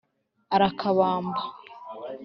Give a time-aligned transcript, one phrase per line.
[0.55, 1.41] Arakabamba